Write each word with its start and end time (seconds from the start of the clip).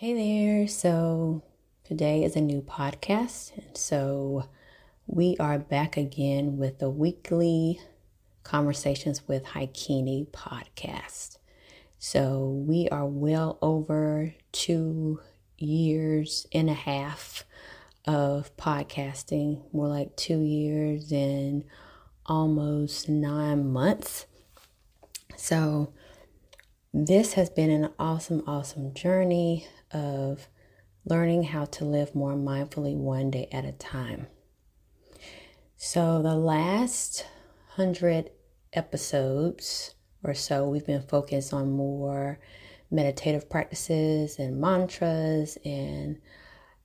Hey 0.00 0.14
there. 0.14 0.68
So 0.68 1.42
today 1.82 2.22
is 2.22 2.36
a 2.36 2.40
new 2.40 2.62
podcast. 2.62 3.50
And 3.56 3.76
so 3.76 4.44
we 5.08 5.36
are 5.40 5.58
back 5.58 5.96
again 5.96 6.56
with 6.56 6.78
the 6.78 6.88
weekly 6.88 7.80
Conversations 8.44 9.26
with 9.26 9.44
Hikini 9.44 10.28
podcast. 10.28 11.38
So 11.98 12.62
we 12.64 12.88
are 12.90 13.06
well 13.06 13.58
over 13.60 14.36
two 14.52 15.18
years 15.56 16.46
and 16.52 16.70
a 16.70 16.74
half 16.74 17.44
of 18.06 18.56
podcasting, 18.56 19.64
more 19.72 19.88
like 19.88 20.14
two 20.14 20.42
years 20.42 21.10
and 21.10 21.64
almost 22.24 23.08
nine 23.08 23.72
months. 23.72 24.26
So 25.36 25.92
this 26.92 27.34
has 27.34 27.50
been 27.50 27.70
an 27.70 27.90
awesome, 27.98 28.42
awesome 28.46 28.94
journey 28.94 29.66
of 29.92 30.48
learning 31.04 31.42
how 31.44 31.66
to 31.66 31.84
live 31.84 32.14
more 32.14 32.34
mindfully 32.34 32.96
one 32.96 33.30
day 33.30 33.48
at 33.52 33.64
a 33.64 33.72
time. 33.72 34.26
So, 35.76 36.22
the 36.22 36.34
last 36.34 37.26
hundred 37.70 38.30
episodes 38.72 39.94
or 40.24 40.34
so, 40.34 40.68
we've 40.68 40.86
been 40.86 41.02
focused 41.02 41.52
on 41.52 41.70
more 41.70 42.40
meditative 42.90 43.50
practices 43.50 44.38
and 44.38 44.60
mantras 44.60 45.58
and 45.64 46.18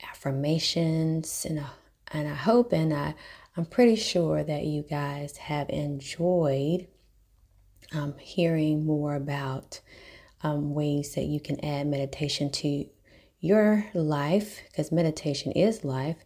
affirmations. 0.09 1.45
And, 1.45 1.59
uh, 1.59 1.69
and 2.11 2.27
I 2.27 2.35
hope 2.35 2.73
and 2.73 2.93
I, 2.93 3.15
I'm 3.55 3.65
pretty 3.65 3.95
sure 3.95 4.43
that 4.43 4.65
you 4.65 4.83
guys 4.83 5.37
have 5.37 5.69
enjoyed 5.69 6.87
um, 7.93 8.15
hearing 8.17 8.85
more 8.85 9.15
about 9.15 9.79
um, 10.43 10.73
ways 10.73 11.15
that 11.15 11.25
you 11.25 11.39
can 11.39 11.63
add 11.63 11.87
meditation 11.87 12.51
to 12.51 12.85
your 13.39 13.85
life, 13.93 14.61
because 14.69 14.91
meditation 14.91 15.51
is 15.53 15.83
life, 15.83 16.23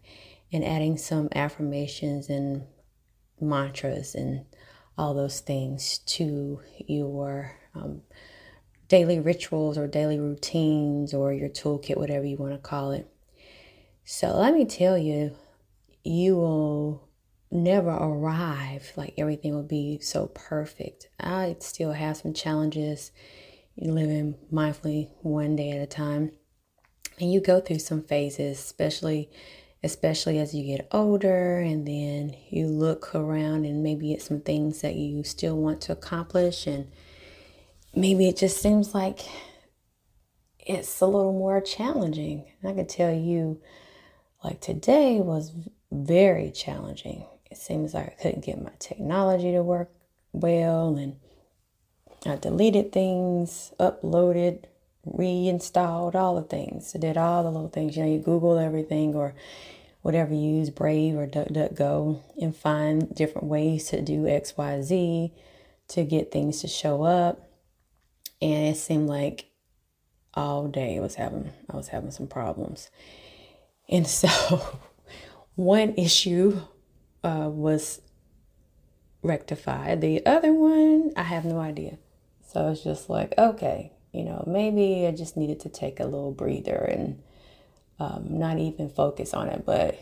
and 0.51 0.63
adding 0.63 0.97
some 0.97 1.29
affirmations 1.33 2.29
and 2.29 2.63
mantras 3.39 4.15
and 4.15 4.45
all 4.97 5.13
those 5.13 5.39
things 5.39 5.99
to 5.99 6.59
your 6.87 7.55
um, 7.75 8.01
daily 8.87 9.19
rituals 9.19 9.77
or 9.77 9.87
daily 9.87 10.19
routines 10.19 11.13
or 11.13 11.33
your 11.33 11.49
toolkit, 11.49 11.97
whatever 11.97 12.25
you 12.25 12.37
want 12.37 12.53
to 12.53 12.57
call 12.57 12.91
it. 12.91 13.07
So 14.05 14.35
let 14.35 14.53
me 14.53 14.65
tell 14.65 14.97
you, 14.97 15.35
you 16.03 16.35
will 16.35 17.07
never 17.51 17.89
arrive 17.89 18.91
like 18.95 19.13
everything 19.17 19.53
will 19.53 19.63
be 19.63 19.99
so 19.99 20.27
perfect. 20.27 21.09
I 21.19 21.57
still 21.59 21.91
have 21.91 22.17
some 22.17 22.33
challenges 22.33 23.11
living 23.77 24.35
mindfully 24.51 25.09
one 25.21 25.55
day 25.55 25.71
at 25.71 25.81
a 25.81 25.87
time. 25.87 26.31
And 27.19 27.31
you 27.31 27.41
go 27.41 27.59
through 27.59 27.79
some 27.79 28.03
phases 28.03 28.59
especially 28.59 29.29
especially 29.83 30.39
as 30.39 30.55
you 30.55 30.65
get 30.65 30.87
older 30.91 31.59
and 31.59 31.87
then 31.87 32.35
you 32.49 32.67
look 32.67 33.13
around 33.13 33.63
and 33.63 33.83
maybe 33.83 34.11
it's 34.11 34.25
some 34.25 34.41
things 34.41 34.81
that 34.81 34.95
you 34.95 35.23
still 35.23 35.55
want 35.55 35.81
to 35.81 35.91
accomplish 35.91 36.65
and 36.65 36.87
maybe 37.95 38.27
it 38.27 38.37
just 38.37 38.61
seems 38.61 38.93
like 38.95 39.21
it's 40.59 40.99
a 40.99 41.05
little 41.05 41.31
more 41.31 41.61
challenging. 41.61 42.45
I 42.63 42.73
can 42.73 42.87
tell 42.87 43.13
you 43.13 43.61
like 44.43 44.59
today 44.61 45.19
was 45.19 45.53
very 45.91 46.51
challenging. 46.51 47.25
It 47.49 47.57
seems 47.57 47.93
like 47.93 48.07
i 48.07 48.21
couldn't 48.21 48.45
get 48.45 48.61
my 48.61 48.71
technology 48.79 49.51
to 49.51 49.63
work 49.63 49.91
well 50.33 50.95
and 50.95 51.15
i 52.27 52.35
deleted 52.35 52.91
things 52.91 53.71
uploaded 53.79 54.65
reinstalled 55.13 56.15
all 56.15 56.35
the 56.35 56.41
things. 56.41 56.93
I 56.95 56.99
did 56.99 57.17
all 57.17 57.43
the 57.43 57.51
little 57.51 57.69
things. 57.69 57.95
You 57.95 58.03
know, 58.03 58.09
you 58.09 58.19
Google 58.19 58.57
everything 58.57 59.15
or 59.15 59.33
whatever 60.01 60.33
you 60.33 60.57
use, 60.57 60.69
Brave 60.69 61.15
or 61.15 61.27
DuckDuckGo, 61.27 62.21
and 62.41 62.55
find 62.55 63.13
different 63.13 63.47
ways 63.47 63.87
to 63.89 64.01
do 64.01 64.27
X, 64.27 64.55
Y, 64.57 64.81
Z 64.81 65.33
to 65.89 66.03
get 66.03 66.31
things 66.31 66.61
to 66.61 66.67
show 66.67 67.03
up. 67.03 67.49
And 68.41 68.67
it 68.67 68.77
seemed 68.77 69.07
like 69.07 69.45
all 70.33 70.67
day 70.67 70.97
I 70.97 71.01
was 71.01 71.15
having 71.15 71.51
I 71.69 71.75
was 71.75 71.89
having 71.89 72.11
some 72.11 72.27
problems. 72.27 72.89
And 73.89 74.07
so 74.07 74.79
one 75.55 75.95
issue 75.95 76.61
uh, 77.23 77.49
was 77.51 78.01
rectified. 79.23 80.01
The 80.01 80.25
other 80.25 80.53
one, 80.53 81.11
I 81.15 81.23
have 81.23 81.45
no 81.45 81.59
idea. 81.59 81.97
So 82.57 82.65
I 82.65 82.69
was 82.71 82.83
just 82.83 83.07
like, 83.07 83.35
okay, 83.37 83.91
you 84.11 84.23
know, 84.23 84.43
maybe 84.47 85.05
I 85.05 85.11
just 85.11 85.37
needed 85.37 85.59
to 85.59 85.69
take 85.69 85.99
a 85.99 86.05
little 86.05 86.31
breather 86.31 86.73
and 86.73 87.21
um, 87.99 88.25
not 88.39 88.57
even 88.57 88.89
focus 88.89 89.31
on 89.31 89.47
it. 89.49 89.63
But 89.63 89.99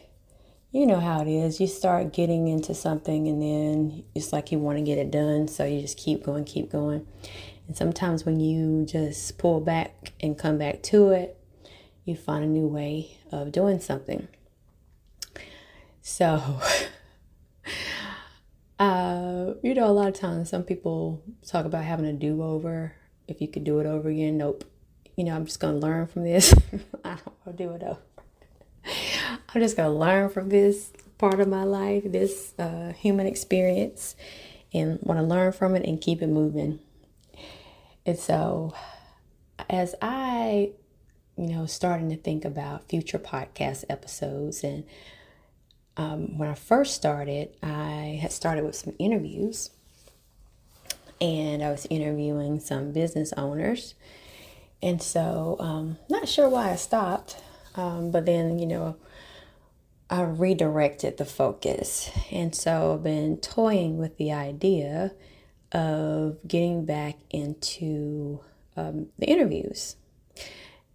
you 0.72 0.86
know 0.86 1.02
how 1.02 1.20
it 1.20 1.28
is. 1.28 1.60
You 1.60 1.68
start 1.68 2.14
getting 2.14 2.48
into 2.48 2.74
something 2.74 3.28
and 3.28 3.42
then 3.42 4.06
it's 4.16 4.32
like 4.32 4.54
you 4.54 4.60
want 4.60 4.78
to 4.78 4.86
get 4.86 4.98
it 4.98 5.12
done. 5.12 5.50
So 5.50 5.66
you 5.66 5.82
just 5.82 5.98
keep 5.98 6.24
going, 6.24 6.46
keep 6.46 6.72
going. 6.72 7.06
And 7.68 7.76
sometimes 7.76 8.26
when 8.26 8.40
you 8.40 8.86
just 8.86 9.38
pull 9.38 9.60
back 9.60 10.14
and 10.22 10.38
come 10.38 10.58
back 10.58 10.82
to 10.84 11.10
it, 11.10 11.38
you 12.06 12.16
find 12.16 12.46
a 12.46 12.48
new 12.48 12.68
way 12.68 13.18
of 13.34 13.52
doing 13.52 13.82
something. 13.82 14.30
So, 16.02 16.62
uh, 18.80 19.54
you 19.64 19.74
know, 19.74 19.88
a 19.88 19.92
lot 19.92 20.08
of 20.08 20.14
times 20.16 20.50
some 20.50 20.64
people 20.64 21.22
talk 21.46 21.66
about 21.66 21.84
having 21.84 22.06
a 22.06 22.14
do 22.14 22.44
over 22.44 22.94
if 23.28 23.42
you 23.42 23.48
could 23.48 23.64
do 23.64 23.80
it 23.80 23.86
over 23.86 24.10
again, 24.10 24.38
nope. 24.38 24.64
You 25.16 25.24
know, 25.24 25.36
I'm 25.36 25.46
just 25.46 25.60
to 25.74 25.80
learn 25.80 26.08
from 26.08 26.24
this. 26.24 26.54
I 27.04 27.16
don't 27.16 27.34
want 27.46 27.58
to 27.58 27.64
do 27.64 27.70
it 27.72 27.84
over. 27.84 28.00
I'm 29.50 29.62
just 29.62 29.76
to 29.92 29.98
learn 29.98 30.30
from 30.30 30.50
this 30.50 30.92
part 31.18 31.40
of 31.40 31.48
my 31.48 31.64
life, 31.64 32.04
this 32.06 32.54
uh, 32.60 32.92
human 32.94 33.26
experience, 33.26 34.16
and 34.74 35.00
want 35.02 35.20
to 35.20 35.26
learn 35.26 35.54
from 35.54 35.76
it 35.76 35.86
and 35.86 36.02
keep 36.02 36.22
it 36.22 36.28
moving. 36.28 36.80
And 38.06 38.20
so, 38.20 38.76
as 39.70 39.96
I, 40.02 40.72
you 41.38 41.48
know, 41.48 41.66
starting 41.66 42.10
to 42.10 42.18
think 42.18 42.46
about 42.46 42.90
future 42.90 43.18
podcast 43.18 43.86
episodes, 43.90 44.64
and 44.64 44.84
um, 45.98 46.38
when 46.38 46.50
I 46.50 46.56
first 46.56 46.96
started, 46.96 47.50
I 47.64 48.20
had 48.22 48.32
started 48.32 48.64
with 48.64 48.76
some 48.76 48.94
interviews 49.00 49.70
and 51.22 51.64
I 51.64 51.72
was 51.72 51.88
interviewing 51.90 52.60
some 52.60 52.92
business 52.92 53.34
owners. 53.38 53.96
And 54.82 55.02
so, 55.02 55.56
um, 55.60 55.98
not 56.10 56.28
sure 56.28 56.50
why 56.50 56.72
I 56.72 56.76
stopped, 56.76 57.38
um, 57.76 58.12
but 58.12 58.26
then, 58.26 58.60
you 58.60 58.66
know, 58.66 58.98
I 60.10 60.22
redirected 60.22 61.18
the 61.18 61.26
focus. 61.26 62.12
And 62.30 62.54
so 62.54 62.94
I've 62.94 63.04
been 63.04 63.38
toying 63.38 63.98
with 63.98 64.18
the 64.18 64.32
idea 64.32 65.14
of 65.72 66.38
getting 66.48 66.86
back 66.86 67.16
into 67.32 68.42
um, 68.78 69.08
the 69.18 69.28
interviews. 69.28 69.96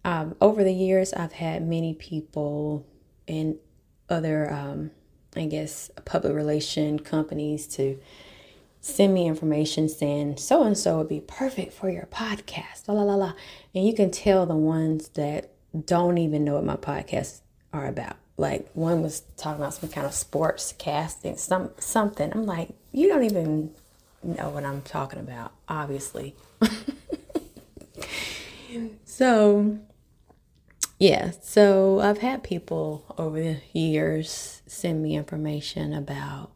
Um, 0.05 0.35
over 0.39 0.63
the 0.63 0.73
years, 0.73 1.13
I've 1.13 1.33
had 1.33 1.67
many 1.67 1.93
people 1.93 2.85
in 3.27 3.57
other, 4.11 4.51
um, 4.51 4.91
I 5.35 5.45
guess, 5.45 5.89
public 6.05 6.33
relation 6.33 6.99
companies 6.99 7.65
to 7.75 7.97
send 8.81 9.13
me 9.13 9.27
information 9.27 9.87
saying 9.87 10.37
so 10.37 10.63
and 10.63 10.77
so 10.77 10.97
would 10.97 11.09
be 11.09 11.21
perfect 11.21 11.71
for 11.71 11.89
your 11.89 12.07
podcast. 12.07 12.87
La, 12.87 12.95
la 12.95 13.03
la 13.03 13.15
la. 13.15 13.33
And 13.73 13.85
you 13.85 13.93
can 13.93 14.11
tell 14.11 14.45
the 14.45 14.55
ones 14.55 15.09
that 15.09 15.51
don't 15.85 16.17
even 16.17 16.43
know 16.43 16.55
what 16.55 16.65
my 16.65 16.75
podcasts 16.75 17.41
are 17.71 17.87
about. 17.87 18.17
Like 18.37 18.69
one 18.73 19.01
was 19.01 19.21
talking 19.37 19.61
about 19.61 19.75
some 19.75 19.89
kind 19.89 20.07
of 20.07 20.13
sports 20.13 20.73
casting, 20.77 21.37
some 21.37 21.69
something. 21.77 22.31
I'm 22.33 22.45
like, 22.45 22.69
you 22.91 23.07
don't 23.07 23.23
even 23.23 23.71
know 24.23 24.49
what 24.49 24.65
I'm 24.65 24.81
talking 24.81 25.19
about, 25.19 25.51
obviously. 25.69 26.35
so 29.05 29.77
yeah, 31.01 31.31
so 31.41 31.99
I've 31.99 32.19
had 32.19 32.43
people 32.43 33.15
over 33.17 33.41
the 33.41 33.57
years 33.73 34.61
send 34.67 35.01
me 35.01 35.15
information 35.15 35.93
about 35.93 36.51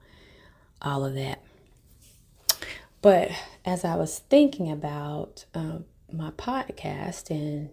all 0.79 1.03
of 1.03 1.15
that. 1.15 1.41
But 3.01 3.31
as 3.65 3.83
I 3.83 3.95
was 3.95 4.19
thinking 4.19 4.71
about 4.71 5.45
um, 5.55 5.85
my 6.13 6.29
podcast, 6.29 7.31
and 7.31 7.71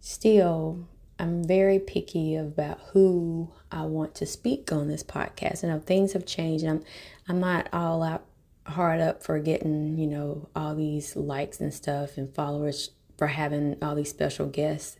still, 0.00 0.88
I'm 1.18 1.44
very 1.44 1.78
picky 1.78 2.36
about 2.36 2.80
who 2.92 3.52
I 3.70 3.82
want 3.82 4.14
to 4.14 4.24
speak 4.24 4.72
on 4.72 4.88
this 4.88 5.02
podcast. 5.02 5.62
And 5.62 5.84
things 5.84 6.14
have 6.14 6.24
changed. 6.24 6.64
I'm 6.64 6.84
I'm 7.28 7.38
not 7.38 7.68
all 7.74 8.02
out 8.02 8.24
hard 8.64 9.02
up 9.02 9.22
for 9.22 9.38
getting 9.40 9.98
you 9.98 10.06
know 10.06 10.48
all 10.56 10.74
these 10.74 11.16
likes 11.16 11.60
and 11.60 11.74
stuff 11.74 12.16
and 12.16 12.34
followers 12.34 12.92
for 13.18 13.26
having 13.26 13.76
all 13.82 13.94
these 13.94 14.08
special 14.08 14.46
guests. 14.46 14.96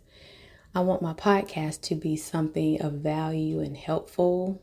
I 0.76 0.80
want 0.80 1.00
my 1.00 1.14
podcast 1.14 1.80
to 1.84 1.94
be 1.94 2.16
something 2.16 2.82
of 2.82 2.92
value 2.92 3.60
and 3.60 3.74
helpful 3.74 4.60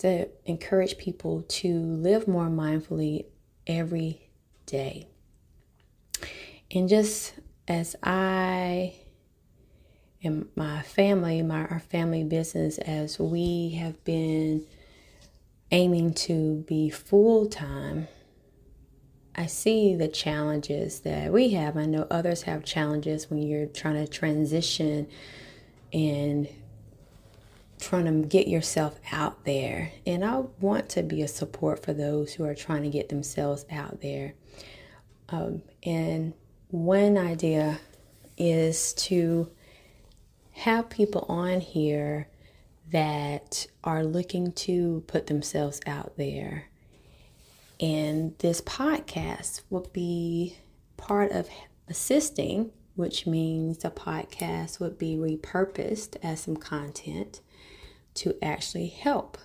to 0.00 0.28
encourage 0.44 0.98
people 0.98 1.40
to 1.48 1.72
live 1.74 2.28
more 2.28 2.48
mindfully 2.48 3.24
every 3.66 4.28
day. 4.66 5.08
And 6.70 6.86
just 6.86 7.32
as 7.66 7.96
I 8.02 8.92
and 10.22 10.50
my 10.54 10.82
family, 10.82 11.40
my 11.40 11.64
our 11.64 11.80
family 11.80 12.22
business, 12.22 12.76
as 12.76 13.18
we 13.18 13.70
have 13.80 14.04
been 14.04 14.66
aiming 15.70 16.12
to 16.12 16.62
be 16.68 16.90
full 16.90 17.46
time, 17.46 18.08
I 19.36 19.46
see 19.46 19.94
the 19.94 20.08
challenges 20.08 21.00
that 21.00 21.30
we 21.30 21.50
have. 21.50 21.76
I 21.76 21.84
know 21.84 22.06
others 22.10 22.42
have 22.42 22.64
challenges 22.64 23.30
when 23.30 23.42
you're 23.42 23.66
trying 23.66 24.02
to 24.02 24.10
transition 24.10 25.08
and 25.92 26.48
trying 27.78 28.06
to 28.06 28.26
get 28.26 28.48
yourself 28.48 28.98
out 29.12 29.44
there. 29.44 29.92
And 30.06 30.24
I 30.24 30.44
want 30.60 30.88
to 30.90 31.02
be 31.02 31.20
a 31.20 31.28
support 31.28 31.84
for 31.84 31.92
those 31.92 32.32
who 32.32 32.44
are 32.44 32.54
trying 32.54 32.82
to 32.84 32.88
get 32.88 33.10
themselves 33.10 33.66
out 33.70 34.00
there. 34.00 34.32
Um, 35.28 35.60
and 35.82 36.32
one 36.68 37.18
idea 37.18 37.80
is 38.38 38.94
to 38.94 39.50
have 40.52 40.88
people 40.88 41.26
on 41.28 41.60
here 41.60 42.28
that 42.90 43.66
are 43.84 44.02
looking 44.02 44.52
to 44.52 45.04
put 45.06 45.26
themselves 45.26 45.80
out 45.86 46.16
there. 46.16 46.68
And 47.80 48.36
this 48.38 48.60
podcast 48.60 49.62
will 49.68 49.88
be 49.92 50.56
part 50.96 51.32
of 51.32 51.48
assisting, 51.88 52.70
which 52.94 53.26
means 53.26 53.78
the 53.78 53.90
podcast 53.90 54.80
would 54.80 54.98
be 54.98 55.16
repurposed 55.16 56.16
as 56.22 56.40
some 56.40 56.56
content 56.56 57.40
to 58.14 58.34
actually 58.42 58.88
help. 58.88 59.36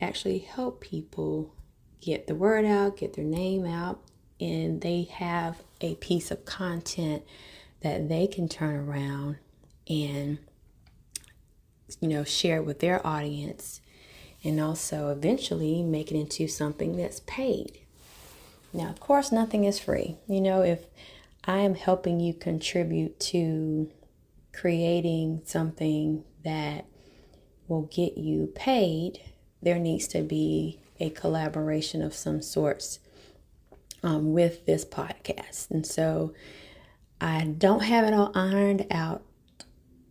Actually 0.00 0.38
help 0.38 0.80
people 0.80 1.54
get 2.00 2.26
the 2.26 2.34
word 2.34 2.64
out, 2.64 2.98
get 2.98 3.14
their 3.14 3.24
name 3.24 3.64
out, 3.64 4.00
and 4.40 4.80
they 4.82 5.04
have 5.04 5.62
a 5.80 5.94
piece 5.96 6.30
of 6.30 6.44
content 6.44 7.22
that 7.80 8.08
they 8.08 8.26
can 8.26 8.48
turn 8.48 8.76
around 8.76 9.36
and 9.88 10.38
you 12.00 12.08
know 12.08 12.24
share 12.24 12.62
with 12.62 12.80
their 12.80 13.04
audience 13.06 13.80
and 14.48 14.60
also 14.60 15.10
eventually 15.10 15.82
make 15.82 16.10
it 16.10 16.18
into 16.18 16.48
something 16.48 16.96
that's 16.96 17.20
paid. 17.20 17.78
Now 18.72 18.88
of 18.88 18.98
course 18.98 19.30
nothing 19.30 19.64
is 19.64 19.78
free. 19.78 20.16
You 20.26 20.40
know 20.40 20.62
if 20.62 20.86
i 21.44 21.58
am 21.58 21.74
helping 21.74 22.18
you 22.18 22.34
contribute 22.34 23.20
to 23.20 23.90
creating 24.52 25.40
something 25.44 26.24
that 26.44 26.84
will 27.68 27.82
get 27.82 28.18
you 28.18 28.50
paid 28.54 29.20
there 29.62 29.78
needs 29.78 30.08
to 30.08 30.22
be 30.22 30.80
a 31.00 31.10
collaboration 31.10 32.02
of 32.02 32.14
some 32.14 32.40
sorts 32.40 32.98
um, 34.02 34.32
with 34.32 34.66
this 34.66 34.84
podcast. 34.84 35.70
And 35.70 35.86
so 35.86 36.32
i 37.20 37.44
don't 37.44 37.82
have 37.82 38.04
it 38.04 38.14
all 38.14 38.32
ironed 38.34 38.86
out 38.90 39.22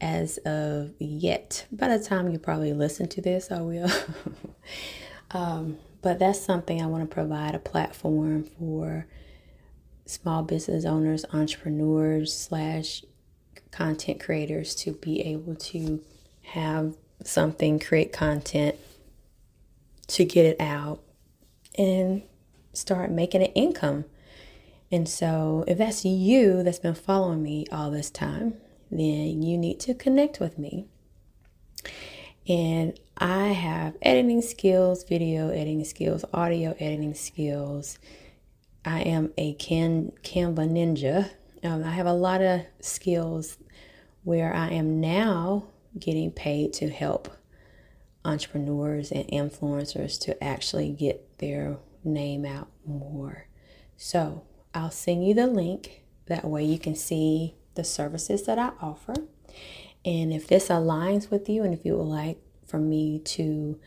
as 0.02 0.38
of 0.40 0.94
yet. 1.00 1.66
By 1.72 1.96
the 1.98 2.04
time 2.04 2.30
you 2.30 2.40
probably 2.40 2.74
listen 2.74 3.08
to 3.10 3.22
this, 3.22 3.52
I 3.52 3.62
will. 3.62 3.90
um, 5.32 5.78
but 6.02 6.20
that's 6.20 6.40
something 6.40 6.82
I 6.82 6.86
want 6.88 7.10
to 7.10 7.14
provide 7.14 7.56
a 7.56 7.60
platform 7.60 8.44
for 8.44 9.08
small 10.06 10.44
business 10.44 10.86
owners, 10.86 11.26
entrepreneurs, 11.34 12.34
slash 12.34 13.04
content 13.72 14.20
creators 14.20 14.74
to 14.76 14.94
be 14.94 15.22
able 15.22 15.56
to 15.56 16.02
have 16.44 16.96
something, 17.24 17.80
create 17.80 18.14
content 18.14 18.76
to 20.08 20.24
get 20.24 20.46
it 20.46 20.62
out 20.62 21.02
and 21.78 22.22
start 22.74 23.12
making 23.12 23.42
an 23.42 23.52
income. 23.52 24.06
And 24.90 25.10
so, 25.10 25.66
if 25.68 25.78
that's 25.78 26.06
you 26.06 26.64
that's 26.64 26.80
been 26.80 26.96
following 26.96 27.44
me 27.44 27.66
all 27.72 27.92
this 27.92 28.10
time, 28.10 28.54
then 28.92 29.42
you 29.42 29.58
need 29.58 29.80
to 29.82 29.94
connect 29.94 30.40
with 30.40 30.58
me. 30.58 30.88
And 32.48 32.98
I 33.18 33.48
have 33.48 33.98
editing 34.02 34.42
skills, 34.42 35.04
video 35.04 35.50
editing 35.50 35.84
skills, 35.84 36.24
audio 36.34 36.76
editing 36.80 37.14
skills. 37.14 38.00
I 38.86 39.02
am 39.02 39.34
a 39.38 39.54
Can 39.54 40.14
Canva 40.24 40.70
ninja. 40.70 41.30
Um, 41.64 41.84
I 41.84 41.92
have 41.92 42.06
a 42.06 42.14
lot 42.14 42.42
of 42.42 42.62
skills 42.80 43.58
where 44.24 44.54
I 44.54 44.70
am 44.70 45.02
now 45.02 45.66
getting 46.00 46.32
paid 46.32 46.74
to 46.74 46.90
help 46.90 47.30
entrepreneurs 48.24 49.12
and 49.12 49.28
influencers 49.28 50.20
to 50.22 50.42
actually 50.44 50.92
get 50.92 51.40
their 51.40 51.78
name 52.04 52.46
out 52.46 52.70
more. 52.86 53.48
So 53.98 54.44
I'll 54.74 54.92
send 54.92 55.26
you 55.28 55.34
the 55.34 55.48
link. 55.48 56.04
That 56.28 56.46
way 56.46 56.64
you 56.64 56.80
can 56.80 56.96
see 56.96 57.56
the 57.78 57.86
services 57.86 58.44
that 58.44 58.60
I 58.60 58.72
offer. 58.82 59.14
And 60.04 60.34
if 60.34 60.48
this 60.48 60.68
aligns 60.68 61.32
with 61.32 61.48
you, 61.48 61.64
and 61.64 61.74
if 61.74 61.86
you 61.86 61.96
would 61.96 62.04
like 62.04 62.38
for 62.68 62.78
me 62.80 63.20
to 63.20 63.80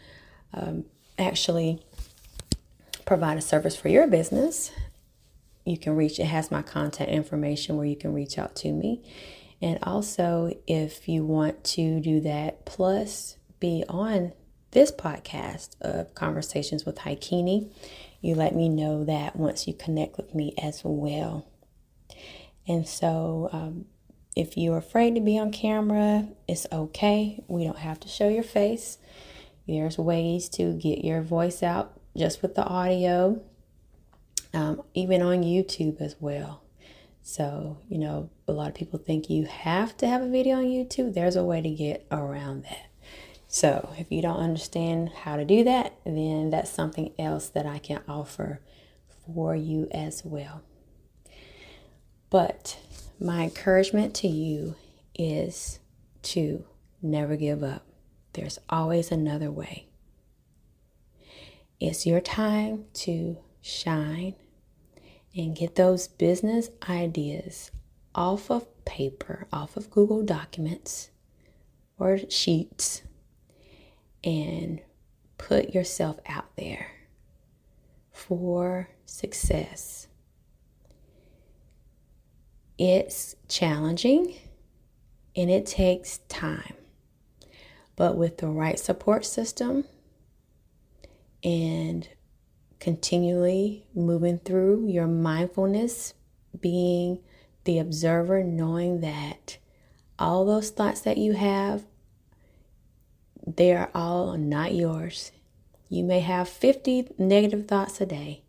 um, 0.54 0.84
actually 1.18 1.82
provide 3.04 3.36
a 3.36 3.42
service 3.42 3.76
for 3.76 3.88
your 3.88 4.06
business, 4.06 4.70
you 5.64 5.76
can 5.76 5.94
reach, 5.94 6.18
it 6.18 6.24
has 6.24 6.50
my 6.50 6.62
contact 6.62 7.10
information 7.10 7.76
where 7.76 7.86
you 7.86 7.96
can 7.96 8.14
reach 8.14 8.38
out 8.38 8.56
to 8.56 8.72
me. 8.72 9.02
And 9.62 9.78
also, 9.82 10.52
if 10.66 11.08
you 11.08 11.24
want 11.24 11.62
to 11.64 12.00
do 12.00 12.20
that, 12.20 12.64
plus 12.64 13.36
be 13.58 13.84
on 13.88 14.32
this 14.70 14.90
podcast 14.90 15.76
of 15.80 16.14
Conversations 16.14 16.86
with 16.86 16.96
Haikini, 16.96 17.70
you 18.20 18.34
let 18.34 18.54
me 18.54 18.68
know 18.68 19.04
that 19.04 19.36
once 19.36 19.66
you 19.66 19.74
connect 19.74 20.16
with 20.16 20.34
me 20.34 20.54
as 20.62 20.82
well. 20.84 21.46
And 22.66 22.86
so, 22.86 23.48
um, 23.52 23.86
if 24.36 24.56
you're 24.56 24.78
afraid 24.78 25.14
to 25.16 25.20
be 25.20 25.38
on 25.38 25.50
camera, 25.50 26.28
it's 26.46 26.66
okay. 26.72 27.42
We 27.48 27.64
don't 27.64 27.78
have 27.78 28.00
to 28.00 28.08
show 28.08 28.28
your 28.28 28.44
face. 28.44 28.98
There's 29.66 29.98
ways 29.98 30.48
to 30.50 30.72
get 30.74 31.04
your 31.04 31.22
voice 31.22 31.62
out 31.62 32.00
just 32.16 32.42
with 32.42 32.54
the 32.54 32.64
audio, 32.64 33.40
um, 34.54 34.82
even 34.94 35.22
on 35.22 35.42
YouTube 35.42 36.00
as 36.00 36.16
well. 36.20 36.62
So, 37.22 37.78
you 37.88 37.98
know, 37.98 38.30
a 38.48 38.52
lot 38.52 38.68
of 38.68 38.74
people 38.74 38.98
think 38.98 39.28
you 39.28 39.44
have 39.44 39.96
to 39.98 40.08
have 40.08 40.22
a 40.22 40.28
video 40.28 40.56
on 40.56 40.64
YouTube. 40.64 41.14
There's 41.14 41.36
a 41.36 41.44
way 41.44 41.60
to 41.60 41.70
get 41.70 42.06
around 42.10 42.64
that. 42.64 42.86
So, 43.46 43.92
if 43.98 44.10
you 44.10 44.22
don't 44.22 44.38
understand 44.38 45.10
how 45.24 45.36
to 45.36 45.44
do 45.44 45.64
that, 45.64 45.94
then 46.04 46.50
that's 46.50 46.70
something 46.70 47.12
else 47.18 47.48
that 47.48 47.66
I 47.66 47.78
can 47.78 48.00
offer 48.08 48.60
for 49.26 49.54
you 49.54 49.88
as 49.92 50.24
well. 50.24 50.62
But 52.30 52.78
my 53.18 53.44
encouragement 53.44 54.14
to 54.16 54.28
you 54.28 54.76
is 55.14 55.80
to 56.22 56.64
never 57.02 57.36
give 57.36 57.62
up. 57.62 57.84
There's 58.32 58.58
always 58.68 59.10
another 59.10 59.50
way. 59.50 59.88
It's 61.80 62.06
your 62.06 62.20
time 62.20 62.84
to 62.94 63.38
shine 63.60 64.34
and 65.36 65.56
get 65.56 65.74
those 65.74 66.08
business 66.08 66.70
ideas 66.88 67.70
off 68.14 68.50
of 68.50 68.84
paper, 68.84 69.46
off 69.52 69.76
of 69.76 69.90
Google 69.90 70.22
Documents 70.22 71.10
or 71.98 72.18
Sheets, 72.28 73.02
and 74.22 74.80
put 75.38 75.74
yourself 75.74 76.18
out 76.26 76.56
there 76.56 76.88
for 78.12 78.90
success. 79.06 80.06
It's 82.80 83.36
challenging 83.46 84.38
and 85.36 85.50
it 85.50 85.66
takes 85.66 86.16
time. 86.30 86.72
But 87.94 88.16
with 88.16 88.38
the 88.38 88.46
right 88.46 88.78
support 88.78 89.26
system 89.26 89.84
and 91.44 92.08
continually 92.78 93.84
moving 93.94 94.38
through 94.38 94.86
your 94.86 95.06
mindfulness, 95.06 96.14
being 96.58 97.18
the 97.64 97.78
observer, 97.78 98.42
knowing 98.42 99.02
that 99.02 99.58
all 100.18 100.46
those 100.46 100.70
thoughts 100.70 101.02
that 101.02 101.18
you 101.18 101.34
have, 101.34 101.84
they 103.46 103.74
are 103.74 103.90
all 103.94 104.38
not 104.38 104.74
yours. 104.74 105.32
You 105.90 106.02
may 106.02 106.20
have 106.20 106.48
50 106.48 107.10
negative 107.18 107.68
thoughts 107.68 108.00
a 108.00 108.06
day, 108.06 108.42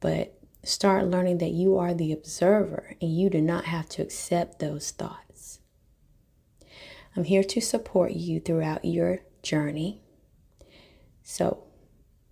but 0.00 0.37
start 0.62 1.06
learning 1.06 1.38
that 1.38 1.50
you 1.50 1.76
are 1.78 1.94
the 1.94 2.12
observer 2.12 2.96
and 3.00 3.16
you 3.16 3.30
do 3.30 3.40
not 3.40 3.64
have 3.64 3.88
to 3.90 4.02
accept 4.02 4.58
those 4.58 4.90
thoughts. 4.90 5.60
I'm 7.16 7.24
here 7.24 7.44
to 7.44 7.60
support 7.60 8.12
you 8.12 8.40
throughout 8.40 8.84
your 8.84 9.20
journey. 9.42 10.00
So 11.22 11.64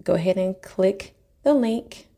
go 0.02 0.14
ahead 0.14 0.36
and 0.36 0.60
click 0.62 1.14
the 1.42 1.54
link 1.54 2.08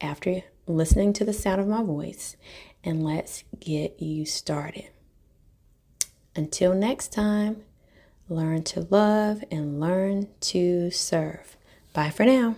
after 0.00 0.42
listening 0.66 1.12
to 1.14 1.24
the 1.24 1.32
sound 1.32 1.60
of 1.60 1.68
my 1.68 1.82
voice 1.82 2.36
and 2.82 3.04
let's 3.04 3.44
get 3.58 4.00
you 4.00 4.24
started. 4.24 4.88
Until 6.34 6.74
next 6.74 7.12
time, 7.12 7.64
learn 8.28 8.62
to 8.64 8.86
love 8.90 9.42
and 9.50 9.80
learn 9.80 10.28
to 10.40 10.90
serve. 10.90 11.56
Bye 11.92 12.10
for 12.10 12.24
now. 12.24 12.56